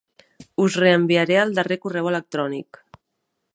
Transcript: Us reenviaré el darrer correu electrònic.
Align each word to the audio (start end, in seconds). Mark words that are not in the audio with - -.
Us 0.63 0.77
reenviaré 0.83 1.37
el 1.43 1.53
darrer 1.59 1.79
correu 1.85 2.11
electrònic. 2.15 2.83